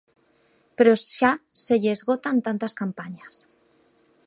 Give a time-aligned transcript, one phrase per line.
[0.77, 1.31] Pero xa
[1.63, 3.35] se lle esgotan tantas campañas.